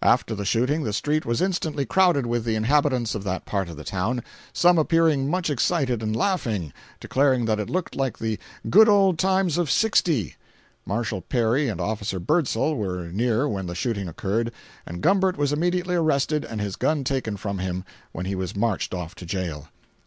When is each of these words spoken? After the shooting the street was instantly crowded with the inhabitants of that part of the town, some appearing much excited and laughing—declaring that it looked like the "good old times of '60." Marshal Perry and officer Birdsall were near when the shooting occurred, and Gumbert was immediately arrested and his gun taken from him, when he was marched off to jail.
After 0.00 0.34
the 0.34 0.46
shooting 0.46 0.82
the 0.84 0.94
street 0.94 1.26
was 1.26 1.42
instantly 1.42 1.84
crowded 1.84 2.24
with 2.24 2.44
the 2.46 2.54
inhabitants 2.54 3.14
of 3.14 3.22
that 3.24 3.44
part 3.44 3.68
of 3.68 3.76
the 3.76 3.84
town, 3.84 4.22
some 4.54 4.78
appearing 4.78 5.28
much 5.28 5.50
excited 5.50 6.02
and 6.02 6.16
laughing—declaring 6.16 7.44
that 7.44 7.60
it 7.60 7.68
looked 7.68 7.94
like 7.94 8.18
the 8.18 8.38
"good 8.70 8.88
old 8.88 9.18
times 9.18 9.58
of 9.58 9.70
'60." 9.70 10.36
Marshal 10.86 11.20
Perry 11.20 11.68
and 11.68 11.82
officer 11.82 12.18
Birdsall 12.18 12.76
were 12.76 13.08
near 13.12 13.46
when 13.46 13.66
the 13.66 13.74
shooting 13.74 14.08
occurred, 14.08 14.52
and 14.86 15.02
Gumbert 15.02 15.36
was 15.36 15.52
immediately 15.52 15.96
arrested 15.96 16.46
and 16.46 16.62
his 16.62 16.76
gun 16.76 17.04
taken 17.04 17.36
from 17.36 17.58
him, 17.58 17.84
when 18.12 18.24
he 18.24 18.34
was 18.34 18.56
marched 18.56 18.94
off 18.94 19.14
to 19.16 19.26
jail. 19.26 19.68